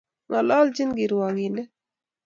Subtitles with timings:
[0.27, 1.67] ng'olonchin kiryokindet